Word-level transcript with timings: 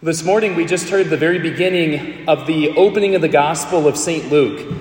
This 0.00 0.22
morning, 0.22 0.54
we 0.54 0.64
just 0.64 0.90
heard 0.90 1.10
the 1.10 1.16
very 1.16 1.40
beginning 1.40 2.28
of 2.28 2.46
the 2.46 2.68
opening 2.76 3.16
of 3.16 3.20
the 3.20 3.28
Gospel 3.28 3.88
of 3.88 3.96
St. 3.96 4.30
Luke. 4.30 4.72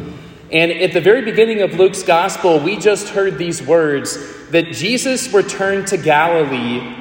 And 0.51 0.71
at 0.71 0.93
the 0.93 1.01
very 1.01 1.23
beginning 1.23 1.63
of 1.63 1.73
Luke's 1.73 2.03
Gospel, 2.03 2.59
we 2.59 2.77
just 2.77 3.09
heard 3.09 3.39
these 3.39 3.59
words 3.59 4.15
that 4.49 4.73
Jesus 4.73 5.33
returned 5.33 5.87
to 5.87 5.97
Galilee. 5.97 6.95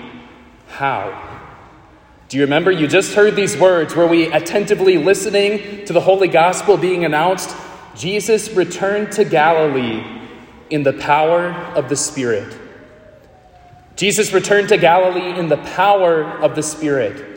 How? 0.69 1.43
Do 2.31 2.39
you 2.39 2.45
remember? 2.45 2.71
You 2.71 2.87
just 2.87 3.13
heard 3.13 3.37
these 3.37 3.55
words. 3.55 3.95
Were 3.95 4.07
we 4.07 4.33
attentively 4.33 4.97
listening 4.97 5.85
to 5.85 5.93
the 5.93 6.01
Holy 6.01 6.29
Gospel 6.29 6.79
being 6.79 7.05
announced? 7.05 7.55
Jesus 7.95 8.51
returned 8.53 9.13
to 9.13 9.27
Galilee 9.27 10.03
in 10.71 10.85
the 10.85 10.95
power 10.95 11.51
of 11.75 11.91
the 11.91 11.97
Spirit. 11.97 12.57
Jesus 13.95 14.33
returned 14.33 14.71
to 14.71 14.79
Galilee 14.79 15.39
in 15.39 15.51
the 15.51 15.59
power 15.59 16.25
of 16.25 16.55
the 16.55 16.63
Spirit. 16.63 17.36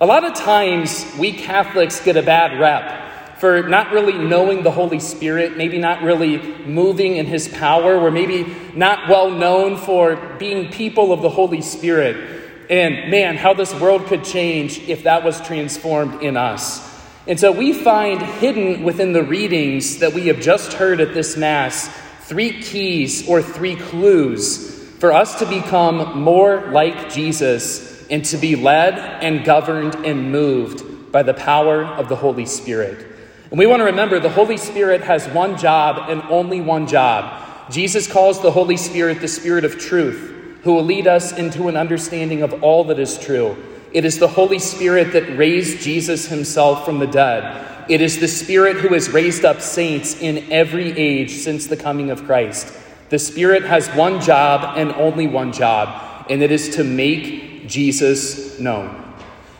A 0.00 0.06
lot 0.06 0.22
of 0.22 0.34
times, 0.34 1.04
we 1.18 1.32
Catholics 1.32 1.98
get 2.00 2.16
a 2.16 2.22
bad 2.22 2.60
rep 2.60 3.40
for 3.40 3.64
not 3.64 3.90
really 3.90 4.12
knowing 4.12 4.62
the 4.62 4.70
Holy 4.70 5.00
Spirit, 5.00 5.56
maybe 5.56 5.76
not 5.76 6.02
really 6.02 6.38
moving 6.66 7.16
in 7.16 7.26
His 7.26 7.48
power. 7.48 8.00
We're 8.00 8.12
maybe 8.12 8.54
not 8.76 9.08
well 9.08 9.28
known 9.28 9.76
for 9.76 10.14
being 10.38 10.70
people 10.70 11.12
of 11.12 11.20
the 11.20 11.28
Holy 11.28 11.62
Spirit. 11.62 12.44
And 12.70 13.10
man, 13.10 13.36
how 13.36 13.54
this 13.54 13.74
world 13.74 14.06
could 14.06 14.22
change 14.22 14.78
if 14.88 15.02
that 15.02 15.24
was 15.24 15.40
transformed 15.40 16.22
in 16.22 16.36
us. 16.36 16.80
And 17.26 17.40
so 17.40 17.50
we 17.50 17.72
find 17.72 18.22
hidden 18.22 18.84
within 18.84 19.12
the 19.12 19.24
readings 19.24 19.98
that 19.98 20.12
we 20.12 20.28
have 20.28 20.38
just 20.38 20.74
heard 20.74 21.00
at 21.00 21.12
this 21.12 21.36
Mass 21.36 21.88
three 22.20 22.62
keys 22.62 23.28
or 23.28 23.42
three 23.42 23.74
clues 23.74 24.80
for 25.00 25.12
us 25.12 25.40
to 25.40 25.46
become 25.46 26.20
more 26.20 26.70
like 26.70 27.12
Jesus 27.12 27.97
and 28.10 28.24
to 28.26 28.36
be 28.36 28.56
led 28.56 28.98
and 29.22 29.44
governed 29.44 29.94
and 30.06 30.32
moved 30.32 31.12
by 31.12 31.22
the 31.22 31.34
power 31.34 31.84
of 31.84 32.08
the 32.08 32.16
Holy 32.16 32.46
Spirit. 32.46 33.06
And 33.50 33.58
we 33.58 33.66
want 33.66 33.80
to 33.80 33.84
remember 33.84 34.18
the 34.20 34.28
Holy 34.28 34.58
Spirit 34.58 35.02
has 35.02 35.26
one 35.28 35.56
job 35.56 36.10
and 36.10 36.22
only 36.24 36.60
one 36.60 36.86
job. 36.86 37.70
Jesus 37.70 38.10
calls 38.10 38.40
the 38.40 38.50
Holy 38.50 38.76
Spirit 38.76 39.20
the 39.20 39.28
Spirit 39.28 39.64
of 39.64 39.78
truth, 39.78 40.60
who 40.62 40.74
will 40.74 40.84
lead 40.84 41.06
us 41.06 41.32
into 41.32 41.68
an 41.68 41.76
understanding 41.76 42.42
of 42.42 42.62
all 42.62 42.84
that 42.84 42.98
is 42.98 43.18
true. 43.18 43.56
It 43.92 44.04
is 44.04 44.18
the 44.18 44.28
Holy 44.28 44.58
Spirit 44.58 45.12
that 45.12 45.36
raised 45.38 45.80
Jesus 45.80 46.26
himself 46.26 46.84
from 46.84 46.98
the 46.98 47.06
dead. 47.06 47.86
It 47.88 48.02
is 48.02 48.18
the 48.18 48.28
Spirit 48.28 48.76
who 48.76 48.92
has 48.92 49.08
raised 49.08 49.46
up 49.46 49.62
saints 49.62 50.20
in 50.20 50.52
every 50.52 50.90
age 50.92 51.30
since 51.30 51.66
the 51.66 51.76
coming 51.76 52.10
of 52.10 52.24
Christ. 52.24 52.70
The 53.08 53.18
Spirit 53.18 53.62
has 53.64 53.88
one 53.88 54.20
job 54.20 54.76
and 54.76 54.92
only 54.92 55.26
one 55.26 55.52
job, 55.52 56.26
and 56.28 56.42
it 56.42 56.50
is 56.50 56.76
to 56.76 56.84
make 56.84 57.47
Jesus 57.68 58.58
known. 58.58 59.04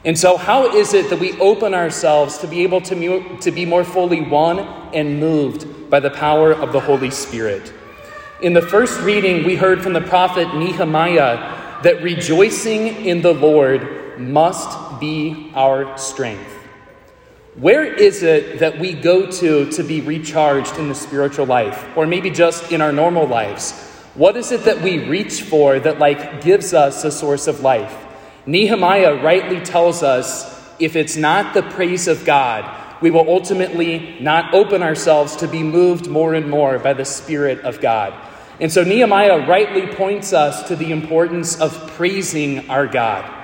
And 0.04 0.18
so, 0.18 0.36
how 0.36 0.74
is 0.74 0.94
it 0.94 1.10
that 1.10 1.18
we 1.18 1.38
open 1.40 1.74
ourselves 1.74 2.38
to 2.38 2.46
be 2.46 2.62
able 2.62 2.80
to, 2.82 2.96
mu- 2.96 3.38
to 3.38 3.50
be 3.50 3.64
more 3.64 3.84
fully 3.84 4.20
one 4.20 4.60
and 4.94 5.20
moved 5.20 5.90
by 5.90 6.00
the 6.00 6.10
power 6.10 6.52
of 6.52 6.72
the 6.72 6.80
Holy 6.80 7.10
Spirit? 7.10 7.72
In 8.40 8.52
the 8.52 8.62
first 8.62 9.00
reading, 9.00 9.44
we 9.44 9.56
heard 9.56 9.82
from 9.82 9.92
the 9.92 10.00
prophet 10.00 10.54
Nehemiah 10.54 11.82
that 11.82 12.02
rejoicing 12.02 13.04
in 13.04 13.20
the 13.22 13.34
Lord 13.34 14.18
must 14.20 15.00
be 15.00 15.50
our 15.54 15.98
strength. 15.98 16.54
Where 17.56 17.84
is 17.84 18.22
it 18.22 18.60
that 18.60 18.78
we 18.78 18.92
go 18.92 19.28
to 19.28 19.70
to 19.72 19.82
be 19.82 20.00
recharged 20.00 20.78
in 20.78 20.88
the 20.88 20.94
spiritual 20.94 21.46
life, 21.46 21.84
or 21.96 22.06
maybe 22.06 22.30
just 22.30 22.70
in 22.70 22.80
our 22.80 22.92
normal 22.92 23.26
lives? 23.26 23.87
What 24.18 24.36
is 24.36 24.50
it 24.50 24.64
that 24.64 24.82
we 24.82 24.98
reach 25.06 25.42
for 25.42 25.78
that 25.78 26.00
like 26.00 26.42
gives 26.42 26.74
us 26.74 27.04
a 27.04 27.12
source 27.12 27.46
of 27.46 27.60
life? 27.60 27.96
Nehemiah 28.46 29.22
rightly 29.22 29.60
tells 29.60 30.02
us 30.02 30.60
if 30.80 30.96
it's 30.96 31.16
not 31.16 31.54
the 31.54 31.62
praise 31.62 32.08
of 32.08 32.24
God, 32.24 33.00
we 33.00 33.12
will 33.12 33.30
ultimately 33.30 34.18
not 34.18 34.52
open 34.52 34.82
ourselves 34.82 35.36
to 35.36 35.46
be 35.46 35.62
moved 35.62 36.08
more 36.08 36.34
and 36.34 36.50
more 36.50 36.80
by 36.80 36.94
the 36.94 37.04
Spirit 37.04 37.60
of 37.60 37.80
God. 37.80 38.12
And 38.58 38.72
so 38.72 38.82
Nehemiah 38.82 39.46
rightly 39.46 39.86
points 39.86 40.32
us 40.32 40.66
to 40.66 40.74
the 40.74 40.90
importance 40.90 41.60
of 41.60 41.86
praising 41.92 42.68
our 42.68 42.88
God. 42.88 43.37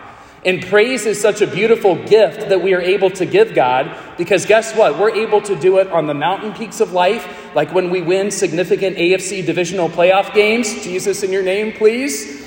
And 0.44 0.62
praise 0.66 1.06
is 1.06 1.18
such 1.18 1.40
a 1.40 1.46
beautiful 1.46 1.96
gift 2.04 2.50
that 2.50 2.60
we 2.60 2.74
are 2.74 2.80
able 2.80 3.10
to 3.12 3.24
give 3.24 3.54
God 3.54 3.96
because 4.18 4.44
guess 4.44 4.76
what? 4.76 4.98
We're 4.98 5.14
able 5.14 5.40
to 5.40 5.56
do 5.56 5.78
it 5.78 5.88
on 5.88 6.06
the 6.06 6.12
mountain 6.12 6.52
peaks 6.52 6.80
of 6.80 6.92
life, 6.92 7.54
like 7.54 7.72
when 7.72 7.88
we 7.88 8.02
win 8.02 8.30
significant 8.30 8.98
AFC 8.98 9.44
divisional 9.46 9.88
playoff 9.88 10.34
games. 10.34 10.84
Jesus, 10.84 11.22
in 11.22 11.32
your 11.32 11.42
name, 11.42 11.72
please. 11.72 12.42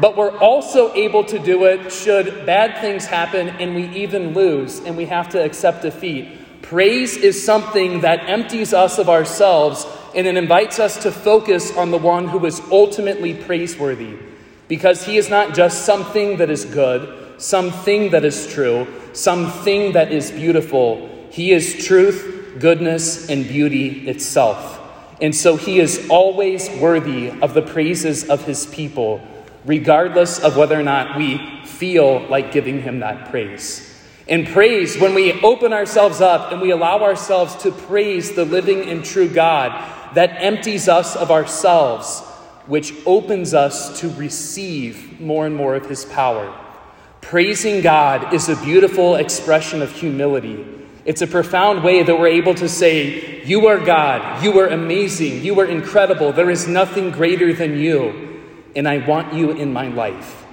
But 0.00 0.18
we're 0.18 0.36
also 0.36 0.92
able 0.94 1.24
to 1.24 1.38
do 1.38 1.64
it 1.64 1.90
should 1.90 2.44
bad 2.44 2.78
things 2.82 3.06
happen 3.06 3.48
and 3.48 3.74
we 3.74 3.88
even 3.96 4.34
lose 4.34 4.80
and 4.80 4.98
we 4.98 5.06
have 5.06 5.30
to 5.30 5.42
accept 5.42 5.82
defeat. 5.82 6.60
Praise 6.60 7.16
is 7.16 7.42
something 7.42 8.02
that 8.02 8.28
empties 8.28 8.74
us 8.74 8.98
of 8.98 9.08
ourselves 9.08 9.86
and 10.14 10.26
it 10.26 10.36
invites 10.36 10.78
us 10.78 11.02
to 11.02 11.10
focus 11.10 11.74
on 11.76 11.90
the 11.90 11.98
one 11.98 12.28
who 12.28 12.44
is 12.44 12.60
ultimately 12.70 13.32
praiseworthy 13.34 14.16
because 14.70 15.04
he 15.04 15.16
is 15.16 15.28
not 15.28 15.52
just 15.52 15.84
something 15.84 16.36
that 16.36 16.48
is 16.48 16.64
good, 16.64 17.42
something 17.42 18.12
that 18.12 18.24
is 18.24 18.46
true, 18.46 18.86
something 19.12 19.94
that 19.94 20.12
is 20.12 20.30
beautiful. 20.30 21.10
He 21.32 21.50
is 21.50 21.84
truth, 21.84 22.54
goodness, 22.60 23.28
and 23.28 23.48
beauty 23.48 24.08
itself. 24.08 24.78
And 25.20 25.34
so 25.34 25.56
he 25.56 25.80
is 25.80 26.06
always 26.08 26.70
worthy 26.78 27.30
of 27.42 27.52
the 27.52 27.62
praises 27.62 28.30
of 28.30 28.44
his 28.44 28.64
people, 28.64 29.20
regardless 29.64 30.38
of 30.38 30.56
whether 30.56 30.78
or 30.78 30.84
not 30.84 31.18
we 31.18 31.64
feel 31.64 32.24
like 32.28 32.52
giving 32.52 32.80
him 32.80 33.00
that 33.00 33.28
praise. 33.28 33.92
And 34.28 34.46
praise, 34.46 34.96
when 34.96 35.14
we 35.14 35.32
open 35.42 35.72
ourselves 35.72 36.20
up 36.20 36.52
and 36.52 36.60
we 36.60 36.70
allow 36.70 37.02
ourselves 37.02 37.56
to 37.64 37.72
praise 37.72 38.36
the 38.36 38.44
living 38.44 38.88
and 38.88 39.04
true 39.04 39.28
God, 39.28 40.14
that 40.14 40.40
empties 40.40 40.88
us 40.88 41.16
of 41.16 41.32
ourselves 41.32 42.22
which 42.70 42.94
opens 43.04 43.52
us 43.52 43.98
to 43.98 44.08
receive 44.10 45.20
more 45.20 45.44
and 45.44 45.56
more 45.56 45.74
of 45.74 45.86
His 45.86 46.04
power. 46.04 46.56
Praising 47.20 47.80
God 47.80 48.32
is 48.32 48.48
a 48.48 48.54
beautiful 48.62 49.16
expression 49.16 49.82
of 49.82 49.90
humility. 49.90 50.64
It's 51.04 51.20
a 51.20 51.26
profound 51.26 51.82
way 51.82 52.04
that 52.04 52.16
we're 52.16 52.28
able 52.28 52.54
to 52.54 52.68
say, 52.68 53.42
You 53.44 53.66
are 53.66 53.78
God, 53.78 54.44
you 54.44 54.56
are 54.60 54.68
amazing, 54.68 55.42
you 55.42 55.58
are 55.58 55.66
incredible, 55.66 56.32
there 56.32 56.48
is 56.48 56.68
nothing 56.68 57.10
greater 57.10 57.52
than 57.52 57.76
you, 57.76 58.40
and 58.76 58.86
I 58.86 58.98
want 59.04 59.34
you 59.34 59.50
in 59.50 59.72
my 59.72 59.88
life. 59.88 60.46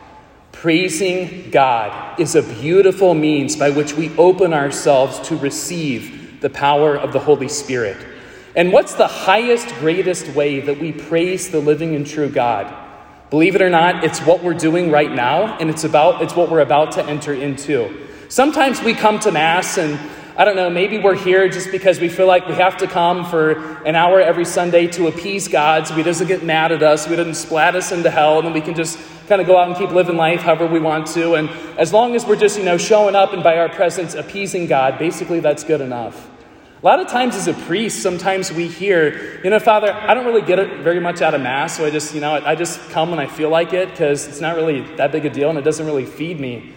Praising 0.51 1.51
God 1.51 2.19
is 2.19 2.33
a 2.33 2.41
beautiful 2.41 3.13
means 3.13 3.55
by 3.55 3.69
which 3.69 3.93
we 3.93 4.09
open 4.17 4.53
ourselves 4.53 5.19
to 5.27 5.35
receive 5.35 6.41
the 6.41 6.49
power 6.49 6.97
of 6.97 7.13
the 7.13 7.19
Holy 7.19 7.47
Spirit. 7.47 8.16
And 8.57 8.73
what's 8.73 8.95
the 8.95 9.07
highest, 9.07 9.67
greatest 9.75 10.29
way 10.29 10.59
that 10.61 10.79
we 10.79 10.91
praise 10.91 11.51
the 11.51 11.59
living 11.59 11.93
and 11.93 12.07
true 12.07 12.27
God? 12.27 12.73
Believe 13.29 13.55
it 13.55 13.61
or 13.61 13.69
not, 13.69 14.03
it's 14.03 14.19
what 14.21 14.41
we're 14.41 14.55
doing 14.55 14.89
right 14.89 15.11
now, 15.11 15.55
and 15.59 15.69
it's 15.69 15.83
about 15.83 16.23
it's 16.23 16.35
what 16.35 16.49
we're 16.49 16.61
about 16.61 16.93
to 16.93 17.05
enter 17.05 17.35
into. 17.35 18.07
Sometimes 18.29 18.81
we 18.81 18.95
come 18.95 19.19
to 19.19 19.31
Mass 19.31 19.77
and 19.77 19.99
I 20.35 20.43
don't 20.43 20.55
know, 20.55 20.71
maybe 20.71 20.97
we're 20.97 21.15
here 21.15 21.47
just 21.49 21.71
because 21.71 21.99
we 21.99 22.09
feel 22.09 22.25
like 22.25 22.47
we 22.47 22.55
have 22.55 22.77
to 22.77 22.87
come 22.87 23.25
for 23.25 23.77
an 23.83 23.95
hour 23.95 24.19
every 24.19 24.45
Sunday 24.45 24.87
to 24.87 25.05
appease 25.05 25.47
God 25.47 25.85
so 25.87 25.93
He 25.93 26.01
doesn't 26.01 26.27
get 26.27 26.43
mad 26.43 26.71
at 26.71 26.81
us, 26.81 27.03
so 27.03 27.11
He 27.11 27.15
doesn't 27.15 27.35
splat 27.35 27.75
us 27.75 27.91
into 27.91 28.09
hell, 28.09 28.39
and 28.39 28.47
then 28.47 28.53
we 28.53 28.61
can 28.61 28.73
just 28.73 28.97
kind 29.27 29.39
of 29.39 29.45
go 29.45 29.55
out 29.59 29.67
and 29.67 29.77
keep 29.77 29.91
living 29.91 30.17
life 30.17 30.41
however 30.41 30.65
we 30.65 30.79
want 30.79 31.05
to. 31.09 31.35
And 31.35 31.49
as 31.77 31.93
long 31.93 32.15
as 32.15 32.25
we're 32.25 32.35
just, 32.35 32.57
you 32.57 32.65
know, 32.65 32.77
showing 32.77 33.15
up 33.15 33.33
and 33.33 33.43
by 33.43 33.59
our 33.59 33.69
presence 33.69 34.15
appeasing 34.15 34.65
God, 34.65 34.97
basically 34.97 35.41
that's 35.41 35.63
good 35.63 35.81
enough. 35.81 36.27
A 36.83 36.85
lot 36.85 36.99
of 36.99 37.07
times, 37.07 37.35
as 37.35 37.47
a 37.47 37.55
priest, 37.55 38.03
sometimes 38.03 38.51
we 38.51 38.67
hear, 38.67 39.41
you 39.43 39.49
know, 39.49 39.57
Father, 39.57 39.91
I 39.91 40.13
don't 40.13 40.27
really 40.27 40.43
get 40.43 40.59
it 40.59 40.81
very 40.81 40.99
much 40.99 41.23
out 41.23 41.33
of 41.33 41.41
Mass, 41.41 41.75
so 41.75 41.83
I 41.83 41.89
just, 41.89 42.13
you 42.13 42.21
know, 42.21 42.33
I 42.33 42.53
just 42.53 42.79
come 42.91 43.09
when 43.09 43.17
I 43.17 43.25
feel 43.25 43.49
like 43.49 43.73
it 43.73 43.89
because 43.89 44.27
it's 44.27 44.41
not 44.41 44.55
really 44.55 44.81
that 44.97 45.11
big 45.11 45.25
a 45.25 45.29
deal 45.31 45.49
and 45.49 45.57
it 45.57 45.63
doesn't 45.63 45.87
really 45.87 46.05
feed 46.05 46.39
me. 46.39 46.71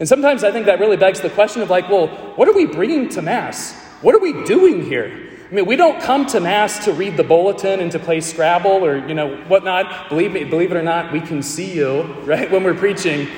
And 0.00 0.08
sometimes 0.08 0.42
I 0.42 0.52
think 0.52 0.64
that 0.66 0.80
really 0.80 0.96
begs 0.96 1.20
the 1.20 1.28
question 1.28 1.60
of, 1.60 1.68
like, 1.68 1.90
well, 1.90 2.06
what 2.36 2.48
are 2.48 2.54
we 2.54 2.64
bringing 2.64 3.10
to 3.10 3.20
Mass? 3.20 3.74
What 4.00 4.14
are 4.14 4.20
we 4.20 4.42
doing 4.44 4.86
here? 4.86 5.28
I 5.50 5.54
mean, 5.54 5.66
we 5.66 5.76
don't 5.76 6.00
come 6.00 6.24
to 6.28 6.40
Mass 6.40 6.86
to 6.86 6.92
read 6.94 7.18
the 7.18 7.24
bulletin 7.24 7.80
and 7.80 7.92
to 7.92 7.98
play 7.98 8.22
Scrabble 8.22 8.82
or, 8.82 9.06
you 9.06 9.12
know, 9.12 9.36
whatnot. 9.48 10.08
Believe 10.08 10.32
me, 10.32 10.44
believe 10.44 10.70
it 10.70 10.78
or 10.78 10.82
not, 10.82 11.12
we 11.12 11.20
can 11.20 11.42
see 11.42 11.74
you, 11.74 12.04
right, 12.24 12.50
when 12.50 12.64
we're 12.64 12.72
preaching. 12.72 13.28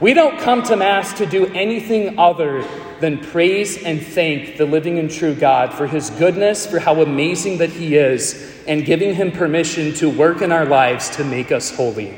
We 0.00 0.14
don't 0.14 0.40
come 0.40 0.62
to 0.62 0.76
Mass 0.76 1.12
to 1.18 1.26
do 1.26 1.46
anything 1.48 2.18
other 2.18 2.64
than 3.00 3.18
praise 3.18 3.82
and 3.82 4.00
thank 4.00 4.56
the 4.56 4.64
living 4.64 4.98
and 4.98 5.10
true 5.10 5.34
God 5.34 5.74
for 5.74 5.86
his 5.86 6.08
goodness, 6.08 6.66
for 6.66 6.78
how 6.78 7.02
amazing 7.02 7.58
that 7.58 7.68
he 7.68 7.96
is, 7.96 8.62
and 8.66 8.86
giving 8.86 9.14
him 9.14 9.30
permission 9.30 9.92
to 9.96 10.08
work 10.08 10.40
in 10.40 10.52
our 10.52 10.64
lives 10.64 11.10
to 11.16 11.24
make 11.24 11.52
us 11.52 11.70
holy. 11.70 12.14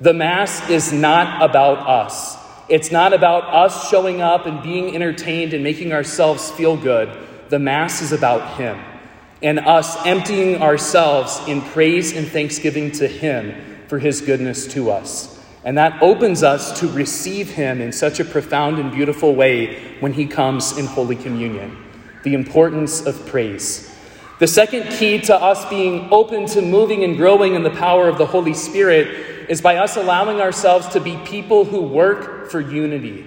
The 0.00 0.12
Mass 0.12 0.68
is 0.68 0.92
not 0.92 1.48
about 1.48 1.86
us. 1.88 2.36
It's 2.68 2.90
not 2.90 3.12
about 3.12 3.44
us 3.44 3.88
showing 3.88 4.20
up 4.20 4.46
and 4.46 4.60
being 4.60 4.92
entertained 4.92 5.54
and 5.54 5.62
making 5.62 5.92
ourselves 5.92 6.50
feel 6.50 6.76
good. 6.76 7.16
The 7.50 7.60
Mass 7.60 8.02
is 8.02 8.10
about 8.10 8.56
Him 8.56 8.82
and 9.42 9.60
us 9.60 10.06
emptying 10.06 10.60
ourselves 10.60 11.40
in 11.46 11.60
praise 11.60 12.16
and 12.16 12.26
thanksgiving 12.26 12.90
to 12.92 13.06
Him 13.06 13.54
for 13.86 14.00
His 14.00 14.20
goodness 14.20 14.66
to 14.68 14.90
us. 14.90 15.38
And 15.64 15.78
that 15.78 16.02
opens 16.02 16.42
us 16.42 16.78
to 16.80 16.88
receive 16.88 17.50
Him 17.50 17.80
in 17.80 17.92
such 17.92 18.18
a 18.20 18.24
profound 18.24 18.78
and 18.78 18.90
beautiful 18.90 19.34
way 19.34 19.96
when 20.00 20.12
He 20.12 20.26
comes 20.26 20.76
in 20.76 20.86
Holy 20.86 21.16
Communion. 21.16 21.76
The 22.24 22.34
importance 22.34 23.06
of 23.06 23.26
praise. 23.26 23.88
The 24.38 24.48
second 24.48 24.90
key 24.90 25.20
to 25.22 25.36
us 25.36 25.64
being 25.66 26.08
open 26.10 26.46
to 26.46 26.62
moving 26.62 27.04
and 27.04 27.16
growing 27.16 27.54
in 27.54 27.62
the 27.62 27.70
power 27.70 28.08
of 28.08 28.18
the 28.18 28.26
Holy 28.26 28.54
Spirit 28.54 29.48
is 29.48 29.60
by 29.60 29.76
us 29.76 29.96
allowing 29.96 30.40
ourselves 30.40 30.88
to 30.88 31.00
be 31.00 31.16
people 31.18 31.64
who 31.64 31.82
work 31.82 32.50
for 32.50 32.60
unity. 32.60 33.24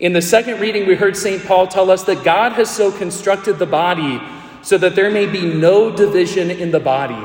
In 0.00 0.12
the 0.12 0.22
second 0.22 0.60
reading, 0.60 0.86
we 0.86 0.94
heard 0.94 1.16
St. 1.16 1.44
Paul 1.44 1.66
tell 1.66 1.90
us 1.90 2.04
that 2.04 2.24
God 2.24 2.52
has 2.52 2.74
so 2.74 2.90
constructed 2.92 3.58
the 3.58 3.66
body 3.66 4.22
so 4.62 4.78
that 4.78 4.94
there 4.94 5.10
may 5.10 5.26
be 5.26 5.52
no 5.52 5.94
division 5.94 6.50
in 6.50 6.70
the 6.70 6.80
body, 6.80 7.22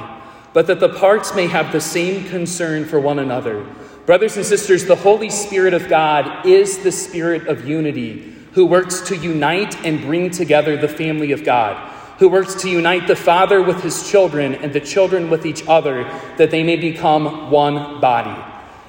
but 0.54 0.68
that 0.68 0.80
the 0.80 0.90
parts 0.90 1.36
may 1.36 1.48
have 1.48 1.72
the 1.72 1.82
same 1.82 2.28
concern 2.30 2.86
for 2.86 3.00
one 3.00 3.20
another. 3.20 3.66
Brothers 4.06 4.36
and 4.36 4.46
sisters, 4.46 4.84
the 4.84 4.98
Holy 4.98 5.30
Spirit 5.30 5.74
of 5.74 5.88
God 5.88 6.46
is 6.46 6.80
the 6.80 6.92
Spirit 6.92 7.48
of 7.48 7.66
unity 7.66 8.36
who 8.52 8.66
works 8.66 9.00
to 9.02 9.16
unite 9.16 9.78
and 9.86 10.02
bring 10.02 10.30
together 10.30 10.76
the 10.76 10.90
family 10.90 11.32
of 11.32 11.46
God, 11.46 11.78
who 12.20 12.28
works 12.28 12.54
to 12.64 12.70
unite 12.70 13.08
the 13.08 13.16
Father 13.16 13.62
with 13.62 13.82
his 13.82 14.10
children 14.12 14.56
and 14.56 14.74
the 14.74 14.82
children 14.82 15.30
with 15.30 15.46
each 15.46 15.66
other, 15.68 16.04
that 16.38 16.52
they 16.52 16.64
may 16.64 16.76
become 16.76 17.50
one 17.50 18.02
body. 18.02 18.38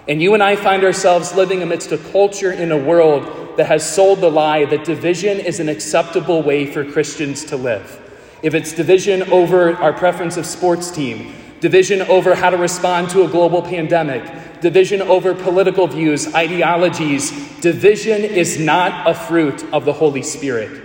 And 0.08 0.20
you 0.20 0.34
and 0.34 0.43
I 0.43 0.56
find 0.56 0.82
ourselves 0.82 1.32
living 1.32 1.62
amidst 1.62 1.93
a 1.93 1.99
culture 1.99 2.50
in 2.50 2.72
a 2.72 2.76
world 2.76 3.56
that 3.56 3.66
has 3.66 3.88
sold 3.88 4.20
the 4.20 4.31
lie 4.31 4.64
that 4.64 4.84
division 4.84 5.38
is 5.38 5.61
an 5.61 5.69
acceptable 5.69 6.43
way 6.43 6.66
for 6.66 6.84
Christians 6.84 7.44
to 7.44 7.56
live. 7.56 8.00
If 8.43 8.52
it's 8.55 8.72
division 8.72 9.22
over 9.32 9.76
our 9.76 9.93
preference 9.93 10.37
of 10.37 10.44
sports 10.44 10.90
team, 10.90 11.32
division 11.60 12.02
over 12.02 12.34
how 12.34 12.50
to 12.50 12.56
respond 12.56 13.10
to 13.10 13.24
a 13.24 13.28
global 13.28 13.62
pandemic, 13.62 14.24
division 14.60 15.02
over 15.02 15.34
political 15.34 15.86
views, 15.86 16.34
ideologies. 16.34 17.30
Division 17.60 18.22
is 18.22 18.58
not 18.58 19.08
a 19.08 19.14
fruit 19.14 19.64
of 19.72 19.84
the 19.84 19.92
Holy 19.92 20.22
Spirit. 20.22 20.82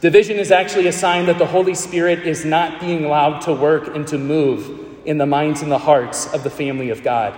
Division 0.00 0.36
is 0.38 0.50
actually 0.50 0.86
a 0.86 0.92
sign 0.92 1.26
that 1.26 1.38
the 1.38 1.46
Holy 1.46 1.74
Spirit 1.74 2.26
is 2.26 2.44
not 2.44 2.80
being 2.80 3.04
allowed 3.04 3.40
to 3.40 3.52
work 3.54 3.94
and 3.96 4.06
to 4.08 4.18
move 4.18 4.84
in 5.06 5.18
the 5.18 5.26
minds 5.26 5.62
and 5.62 5.72
the 5.72 5.78
hearts 5.78 6.32
of 6.34 6.42
the 6.42 6.50
family 6.50 6.90
of 6.90 7.02
God. 7.02 7.34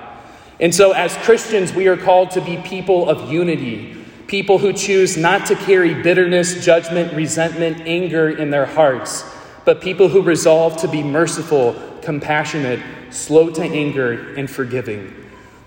And 0.58 0.74
so, 0.74 0.92
as 0.92 1.14
Christians, 1.18 1.72
we 1.72 1.86
are 1.86 1.96
called 1.96 2.30
to 2.32 2.40
be 2.40 2.56
people 2.58 3.08
of 3.08 3.30
unity, 3.30 3.96
people 4.26 4.58
who 4.58 4.72
choose 4.72 5.16
not 5.16 5.46
to 5.46 5.54
carry 5.54 5.94
bitterness, 6.02 6.64
judgment, 6.64 7.12
resentment, 7.14 7.82
anger 7.82 8.30
in 8.30 8.50
their 8.50 8.66
hearts, 8.66 9.24
but 9.64 9.80
people 9.80 10.08
who 10.08 10.22
resolve 10.22 10.76
to 10.78 10.88
be 10.88 11.02
merciful, 11.02 11.74
compassionate, 12.06 12.80
slow 13.10 13.50
to 13.50 13.62
anger, 13.62 14.32
and 14.36 14.48
forgiving. 14.48 15.12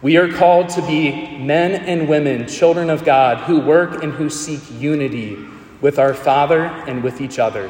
We 0.01 0.15
are 0.15 0.31
called 0.31 0.69
to 0.69 0.81
be 0.81 1.37
men 1.37 1.75
and 1.75 2.07
women, 2.07 2.47
children 2.47 2.89
of 2.89 3.03
God, 3.03 3.39
who 3.39 3.59
work 3.59 4.01
and 4.01 4.13
who 4.13 4.29
seek 4.29 4.61
unity 4.79 5.37
with 5.81 5.99
our 5.99 6.13
Father 6.13 6.63
and 6.63 7.03
with 7.03 7.19
each 7.19 7.39
other. 7.39 7.69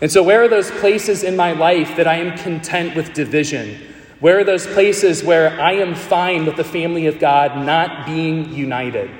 And 0.00 0.12
so, 0.12 0.22
where 0.22 0.44
are 0.44 0.48
those 0.48 0.70
places 0.70 1.24
in 1.24 1.34
my 1.34 1.50
life 1.50 1.96
that 1.96 2.06
I 2.06 2.18
am 2.18 2.38
content 2.38 2.94
with 2.94 3.12
division? 3.12 3.80
Where 4.20 4.38
are 4.38 4.44
those 4.44 4.68
places 4.68 5.24
where 5.24 5.60
I 5.60 5.72
am 5.72 5.96
fine 5.96 6.46
with 6.46 6.54
the 6.54 6.64
family 6.64 7.06
of 7.06 7.18
God 7.18 7.66
not 7.66 8.06
being 8.06 8.54
united? 8.54 9.10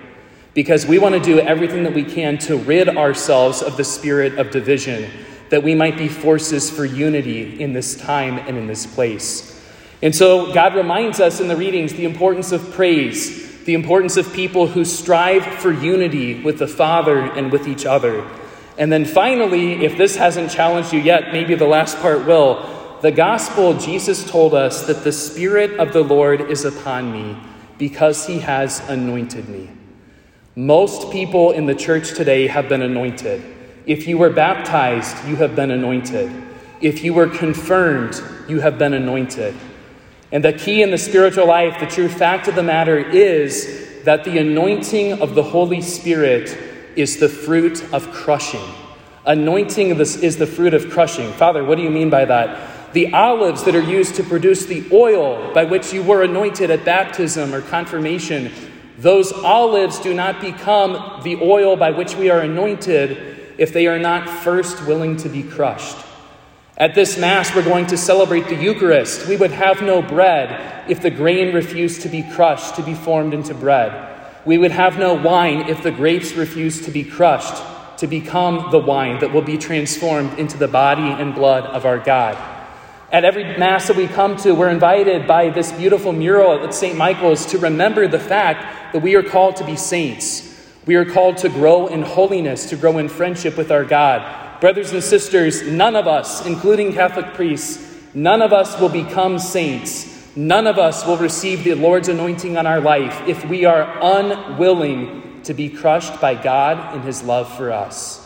Because 0.54 0.86
we 0.86 1.00
want 1.00 1.16
to 1.16 1.20
do 1.20 1.40
everything 1.40 1.82
that 1.82 1.92
we 1.92 2.04
can 2.04 2.38
to 2.38 2.56
rid 2.56 2.88
ourselves 2.88 3.62
of 3.62 3.76
the 3.76 3.84
spirit 3.84 4.38
of 4.38 4.52
division, 4.52 5.10
that 5.56 5.62
we 5.62 5.74
might 5.74 5.96
be 5.96 6.06
forces 6.06 6.68
for 6.70 6.84
unity 6.84 7.62
in 7.62 7.72
this 7.72 7.96
time 7.96 8.36
and 8.36 8.58
in 8.58 8.66
this 8.66 8.84
place. 8.84 9.58
And 10.02 10.14
so 10.14 10.52
God 10.52 10.74
reminds 10.74 11.18
us 11.18 11.40
in 11.40 11.48
the 11.48 11.56
readings 11.56 11.94
the 11.94 12.04
importance 12.04 12.52
of 12.52 12.72
praise, 12.72 13.64
the 13.64 13.72
importance 13.72 14.18
of 14.18 14.30
people 14.34 14.66
who 14.66 14.84
strive 14.84 15.46
for 15.46 15.72
unity 15.72 16.42
with 16.42 16.58
the 16.58 16.68
Father 16.68 17.20
and 17.20 17.50
with 17.50 17.66
each 17.68 17.86
other. 17.86 18.28
And 18.76 18.92
then 18.92 19.06
finally, 19.06 19.82
if 19.82 19.96
this 19.96 20.16
hasn't 20.16 20.50
challenged 20.50 20.92
you 20.92 21.00
yet, 21.00 21.32
maybe 21.32 21.54
the 21.54 21.64
last 21.64 21.96
part 22.00 22.26
will. 22.26 22.98
The 23.00 23.12
gospel, 23.12 23.72
Jesus 23.72 24.30
told 24.30 24.52
us 24.52 24.86
that 24.88 25.04
the 25.04 25.12
Spirit 25.12 25.80
of 25.80 25.94
the 25.94 26.04
Lord 26.04 26.50
is 26.50 26.66
upon 26.66 27.10
me 27.10 27.34
because 27.78 28.26
he 28.26 28.40
has 28.40 28.86
anointed 28.90 29.48
me. 29.48 29.70
Most 30.54 31.10
people 31.10 31.52
in 31.52 31.64
the 31.64 31.74
church 31.74 32.12
today 32.12 32.46
have 32.46 32.68
been 32.68 32.82
anointed. 32.82 33.55
If 33.86 34.08
you 34.08 34.18
were 34.18 34.30
baptized, 34.30 35.16
you 35.28 35.36
have 35.36 35.54
been 35.54 35.70
anointed. 35.70 36.30
If 36.80 37.04
you 37.04 37.14
were 37.14 37.28
confirmed, 37.28 38.20
you 38.48 38.58
have 38.58 38.78
been 38.78 38.94
anointed. 38.94 39.54
And 40.32 40.44
the 40.44 40.52
key 40.52 40.82
in 40.82 40.90
the 40.90 40.98
spiritual 40.98 41.46
life, 41.46 41.78
the 41.78 41.86
true 41.86 42.08
fact 42.08 42.48
of 42.48 42.56
the 42.56 42.64
matter 42.64 42.98
is 42.98 44.02
that 44.02 44.24
the 44.24 44.38
anointing 44.38 45.20
of 45.22 45.36
the 45.36 45.42
Holy 45.42 45.80
Spirit 45.80 46.58
is 46.96 47.18
the 47.18 47.28
fruit 47.28 47.84
of 47.92 48.10
crushing. 48.10 48.68
Anointing 49.24 49.90
is 50.00 50.36
the 50.36 50.46
fruit 50.46 50.74
of 50.74 50.90
crushing. 50.90 51.32
Father, 51.34 51.62
what 51.64 51.76
do 51.76 51.82
you 51.82 51.90
mean 51.90 52.10
by 52.10 52.24
that? 52.24 52.92
The 52.92 53.12
olives 53.12 53.62
that 53.64 53.76
are 53.76 53.80
used 53.80 54.16
to 54.16 54.24
produce 54.24 54.66
the 54.66 54.84
oil 54.92 55.52
by 55.54 55.64
which 55.64 55.92
you 55.92 56.02
were 56.02 56.22
anointed 56.22 56.70
at 56.70 56.84
baptism 56.84 57.54
or 57.54 57.60
confirmation, 57.60 58.50
those 58.98 59.32
olives 59.32 60.00
do 60.00 60.12
not 60.12 60.40
become 60.40 61.22
the 61.22 61.36
oil 61.36 61.76
by 61.76 61.90
which 61.92 62.16
we 62.16 62.30
are 62.30 62.40
anointed 62.40 63.35
if 63.58 63.72
they 63.72 63.86
are 63.86 63.98
not 63.98 64.28
first 64.28 64.86
willing 64.86 65.16
to 65.18 65.28
be 65.28 65.42
crushed. 65.42 65.96
At 66.78 66.94
this 66.94 67.16
Mass, 67.16 67.54
we're 67.54 67.64
going 67.64 67.86
to 67.86 67.96
celebrate 67.96 68.48
the 68.48 68.56
Eucharist. 68.56 69.26
We 69.26 69.36
would 69.36 69.50
have 69.50 69.80
no 69.80 70.02
bread 70.02 70.84
if 70.90 71.00
the 71.00 71.10
grain 71.10 71.54
refused 71.54 72.02
to 72.02 72.08
be 72.08 72.22
crushed 72.34 72.76
to 72.76 72.82
be 72.82 72.94
formed 72.94 73.32
into 73.32 73.54
bread. 73.54 74.14
We 74.44 74.58
would 74.58 74.72
have 74.72 74.98
no 74.98 75.14
wine 75.14 75.68
if 75.68 75.82
the 75.82 75.90
grapes 75.90 76.34
refused 76.34 76.84
to 76.84 76.90
be 76.90 77.02
crushed 77.02 77.62
to 77.98 78.06
become 78.06 78.70
the 78.70 78.78
wine 78.78 79.20
that 79.20 79.32
will 79.32 79.42
be 79.42 79.56
transformed 79.56 80.38
into 80.38 80.58
the 80.58 80.68
body 80.68 81.02
and 81.02 81.34
blood 81.34 81.64
of 81.64 81.86
our 81.86 81.98
God. 81.98 82.36
At 83.10 83.24
every 83.24 83.56
Mass 83.56 83.86
that 83.88 83.96
we 83.96 84.06
come 84.06 84.36
to, 84.38 84.52
we're 84.52 84.68
invited 84.68 85.26
by 85.26 85.48
this 85.48 85.72
beautiful 85.72 86.12
mural 86.12 86.62
at 86.62 86.74
St. 86.74 86.96
Michael's 86.96 87.46
to 87.46 87.58
remember 87.58 88.06
the 88.06 88.18
fact 88.18 88.92
that 88.92 89.00
we 89.00 89.14
are 89.14 89.22
called 89.22 89.56
to 89.56 89.64
be 89.64 89.76
saints. 89.76 90.45
We 90.86 90.94
are 90.94 91.04
called 91.04 91.38
to 91.38 91.48
grow 91.48 91.88
in 91.88 92.02
holiness, 92.02 92.66
to 92.70 92.76
grow 92.76 92.98
in 92.98 93.08
friendship 93.08 93.56
with 93.56 93.72
our 93.72 93.84
God. 93.84 94.60
Brothers 94.60 94.92
and 94.92 95.02
sisters, 95.02 95.62
none 95.62 95.96
of 95.96 96.06
us, 96.06 96.46
including 96.46 96.92
Catholic 96.92 97.34
priests, 97.34 97.84
none 98.14 98.40
of 98.40 98.52
us 98.52 98.80
will 98.80 98.88
become 98.88 99.40
saints. 99.40 100.14
None 100.36 100.68
of 100.68 100.78
us 100.78 101.04
will 101.04 101.16
receive 101.16 101.64
the 101.64 101.74
Lord's 101.74 102.08
anointing 102.08 102.56
on 102.56 102.66
our 102.66 102.80
life 102.80 103.26
if 103.26 103.44
we 103.46 103.64
are 103.64 103.98
unwilling 104.00 105.42
to 105.42 105.54
be 105.54 105.68
crushed 105.68 106.20
by 106.20 106.34
God 106.36 106.94
in 106.94 107.02
His 107.02 107.22
love 107.22 107.52
for 107.56 107.72
us. 107.72 108.22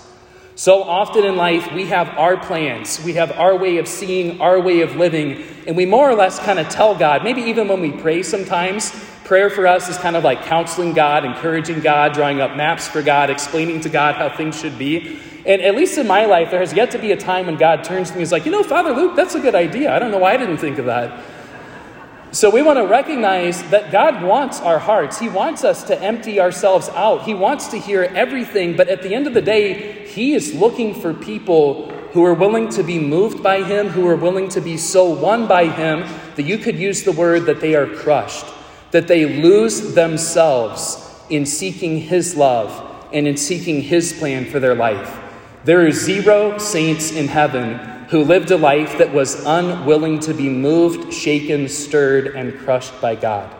So 0.54 0.82
often 0.82 1.24
in 1.24 1.36
life, 1.36 1.72
we 1.72 1.86
have 1.86 2.10
our 2.18 2.36
plans, 2.36 3.02
we 3.02 3.14
have 3.14 3.32
our 3.32 3.56
way 3.56 3.78
of 3.78 3.88
seeing, 3.88 4.42
our 4.42 4.60
way 4.60 4.82
of 4.82 4.96
living, 4.96 5.42
and 5.66 5.74
we 5.74 5.86
more 5.86 6.10
or 6.10 6.14
less 6.14 6.38
kind 6.38 6.58
of 6.58 6.68
tell 6.68 6.94
God, 6.94 7.24
maybe 7.24 7.40
even 7.42 7.68
when 7.68 7.80
we 7.80 7.92
pray 7.92 8.22
sometimes, 8.22 8.92
prayer 9.30 9.48
for 9.48 9.64
us 9.64 9.88
is 9.88 9.96
kind 9.96 10.16
of 10.16 10.24
like 10.24 10.42
counseling 10.46 10.92
God, 10.92 11.24
encouraging 11.24 11.78
God, 11.78 12.14
drawing 12.14 12.40
up 12.40 12.56
maps 12.56 12.88
for 12.88 13.00
God, 13.00 13.30
explaining 13.30 13.80
to 13.82 13.88
God 13.88 14.16
how 14.16 14.28
things 14.28 14.58
should 14.58 14.76
be. 14.76 15.20
And 15.46 15.62
at 15.62 15.76
least 15.76 15.96
in 15.98 16.08
my 16.08 16.24
life, 16.24 16.50
there 16.50 16.58
has 16.58 16.72
yet 16.72 16.90
to 16.90 16.98
be 16.98 17.12
a 17.12 17.16
time 17.16 17.46
when 17.46 17.54
God 17.54 17.84
turns 17.84 18.08
to 18.08 18.14
me 18.14 18.22
and 18.22 18.22
is 18.24 18.32
like, 18.32 18.44
you 18.44 18.50
know, 18.50 18.64
Father 18.64 18.92
Luke, 18.92 19.14
that's 19.14 19.36
a 19.36 19.38
good 19.38 19.54
idea. 19.54 19.94
I 19.94 20.00
don't 20.00 20.10
know 20.10 20.18
why 20.18 20.32
I 20.32 20.36
didn't 20.36 20.56
think 20.56 20.78
of 20.78 20.86
that. 20.86 21.24
So 22.32 22.50
we 22.50 22.60
want 22.60 22.78
to 22.78 22.86
recognize 22.88 23.62
that 23.70 23.92
God 23.92 24.20
wants 24.20 24.58
our 24.58 24.80
hearts. 24.80 25.20
He 25.20 25.28
wants 25.28 25.62
us 25.62 25.84
to 25.84 26.02
empty 26.02 26.40
ourselves 26.40 26.88
out. 26.88 27.22
He 27.22 27.32
wants 27.32 27.68
to 27.68 27.78
hear 27.78 28.02
everything. 28.02 28.76
But 28.76 28.88
at 28.88 29.00
the 29.00 29.14
end 29.14 29.28
of 29.28 29.34
the 29.34 29.42
day, 29.42 30.08
He 30.08 30.34
is 30.34 30.56
looking 30.56 30.92
for 30.92 31.14
people 31.14 31.88
who 32.14 32.24
are 32.24 32.34
willing 32.34 32.68
to 32.70 32.82
be 32.82 32.98
moved 32.98 33.44
by 33.44 33.62
Him, 33.62 33.90
who 33.90 34.08
are 34.08 34.16
willing 34.16 34.48
to 34.48 34.60
be 34.60 34.76
so 34.76 35.04
won 35.08 35.46
by 35.46 35.66
Him 35.66 36.00
that 36.34 36.42
you 36.42 36.58
could 36.58 36.74
use 36.74 37.04
the 37.04 37.12
word 37.12 37.46
that 37.46 37.60
they 37.60 37.76
are 37.76 37.86
crushed, 37.86 38.44
that 38.90 39.08
they 39.08 39.26
lose 39.26 39.94
themselves 39.94 41.06
in 41.28 41.46
seeking 41.46 41.98
His 41.98 42.36
love 42.36 43.08
and 43.12 43.26
in 43.26 43.36
seeking 43.36 43.82
His 43.82 44.12
plan 44.12 44.44
for 44.46 44.60
their 44.60 44.74
life. 44.74 45.18
There 45.64 45.86
are 45.86 45.92
zero 45.92 46.58
saints 46.58 47.12
in 47.12 47.28
heaven 47.28 47.74
who 48.08 48.24
lived 48.24 48.50
a 48.50 48.56
life 48.56 48.98
that 48.98 49.12
was 49.12 49.44
unwilling 49.46 50.18
to 50.20 50.34
be 50.34 50.48
moved, 50.48 51.12
shaken, 51.12 51.68
stirred, 51.68 52.34
and 52.34 52.58
crushed 52.58 53.00
by 53.00 53.14
God. 53.14 53.54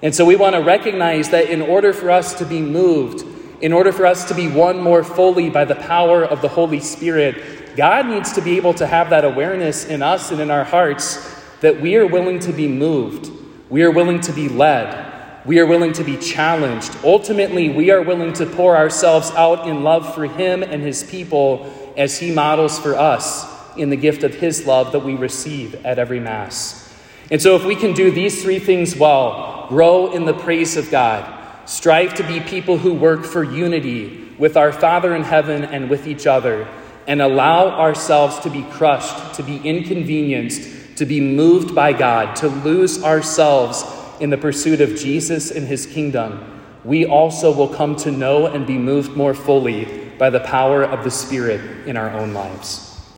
And 0.00 0.14
so 0.14 0.24
we 0.24 0.36
want 0.36 0.54
to 0.56 0.62
recognize 0.62 1.28
that 1.30 1.50
in 1.50 1.60
order 1.60 1.92
for 1.92 2.10
us 2.10 2.34
to 2.34 2.46
be 2.46 2.60
moved, 2.60 3.24
in 3.60 3.72
order 3.72 3.92
for 3.92 4.06
us 4.06 4.24
to 4.28 4.34
be 4.34 4.48
won 4.48 4.80
more 4.80 5.04
fully 5.04 5.50
by 5.50 5.64
the 5.64 5.74
power 5.74 6.24
of 6.24 6.40
the 6.42 6.48
Holy 6.48 6.80
Spirit, 6.80 7.76
God 7.76 8.06
needs 8.06 8.32
to 8.32 8.40
be 8.40 8.56
able 8.56 8.74
to 8.74 8.86
have 8.86 9.10
that 9.10 9.24
awareness 9.24 9.84
in 9.84 10.02
us 10.02 10.30
and 10.30 10.40
in 10.40 10.50
our 10.50 10.64
hearts 10.64 11.40
that 11.60 11.80
we 11.80 11.96
are 11.96 12.06
willing 12.06 12.38
to 12.40 12.52
be 12.52 12.66
moved, 12.66 13.30
we 13.72 13.82
are 13.84 13.90
willing 13.90 14.20
to 14.20 14.34
be 14.34 14.50
led, 14.50 15.46
we 15.46 15.58
are 15.58 15.64
willing 15.64 15.94
to 15.94 16.04
be 16.04 16.18
challenged. 16.18 16.94
Ultimately, 17.02 17.70
we 17.70 17.90
are 17.90 18.02
willing 18.02 18.34
to 18.34 18.44
pour 18.44 18.76
ourselves 18.76 19.30
out 19.30 19.66
in 19.66 19.82
love 19.82 20.14
for 20.14 20.26
Him 20.26 20.62
and 20.62 20.82
His 20.82 21.02
people 21.02 21.72
as 21.96 22.18
He 22.18 22.30
models 22.30 22.78
for 22.78 22.94
us 22.94 23.46
in 23.78 23.88
the 23.88 23.96
gift 23.96 24.24
of 24.24 24.34
His 24.34 24.66
love 24.66 24.92
that 24.92 24.98
we 24.98 25.14
receive 25.14 25.86
at 25.86 25.98
every 25.98 26.20
Mass. 26.20 26.94
And 27.30 27.40
so, 27.40 27.56
if 27.56 27.64
we 27.64 27.74
can 27.74 27.94
do 27.94 28.10
these 28.10 28.42
three 28.42 28.58
things 28.58 28.94
well 28.94 29.64
grow 29.70 30.12
in 30.12 30.26
the 30.26 30.34
praise 30.34 30.76
of 30.76 30.90
God, 30.90 31.24
strive 31.66 32.12
to 32.16 32.26
be 32.26 32.40
people 32.40 32.76
who 32.76 32.92
work 32.92 33.24
for 33.24 33.42
unity 33.42 34.28
with 34.36 34.58
our 34.58 34.70
Father 34.70 35.16
in 35.16 35.22
heaven 35.22 35.64
and 35.64 35.88
with 35.88 36.06
each 36.06 36.26
other, 36.26 36.68
and 37.06 37.22
allow 37.22 37.70
ourselves 37.70 38.38
to 38.40 38.50
be 38.50 38.64
crushed, 38.64 39.36
to 39.36 39.42
be 39.42 39.56
inconvenienced, 39.56 40.81
to 40.96 41.06
be 41.06 41.20
moved 41.20 41.74
by 41.74 41.92
God, 41.92 42.36
to 42.36 42.48
lose 42.48 43.02
ourselves 43.02 43.84
in 44.20 44.30
the 44.30 44.38
pursuit 44.38 44.80
of 44.80 44.94
Jesus 44.94 45.50
and 45.50 45.66
his 45.66 45.86
kingdom, 45.86 46.60
we 46.84 47.06
also 47.06 47.52
will 47.52 47.68
come 47.68 47.96
to 47.96 48.10
know 48.10 48.46
and 48.46 48.66
be 48.66 48.78
moved 48.78 49.16
more 49.16 49.34
fully 49.34 50.10
by 50.18 50.30
the 50.30 50.40
power 50.40 50.84
of 50.84 51.04
the 51.04 51.10
Spirit 51.10 51.88
in 51.88 51.96
our 51.96 52.10
own 52.10 52.34
lives. 52.34 52.91